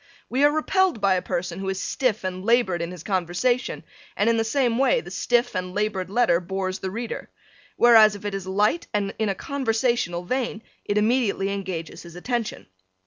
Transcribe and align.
We 0.31 0.43
are 0.43 0.49
repelled 0.51 0.99
by 0.99 1.13
a 1.13 1.21
person 1.21 1.59
who 1.59 1.69
is 1.69 1.79
stiff 1.79 2.23
and 2.23 2.43
labored 2.43 2.81
in 2.81 2.89
his 2.89 3.03
conversation 3.03 3.83
and 4.17 4.31
in 4.31 4.37
the 4.37 4.43
same 4.43 4.79
way 4.79 4.99
the 4.99 5.11
stiff 5.11 5.55
and 5.55 5.75
labored 5.75 6.09
letter 6.09 6.39
bores 6.39 6.79
the 6.79 6.89
reader. 6.89 7.29
Whereas 7.75 8.15
if 8.15 8.25
it 8.25 8.33
is 8.33 8.47
light 8.47 8.87
and 8.95 9.13
in 9.19 9.29
a 9.29 9.35
conversational 9.35 10.23
vein 10.23 10.63
it 10.85 10.97
immediately 10.97 11.49
engages 11.51 12.01
his 12.01 12.15
attention. 12.15 12.65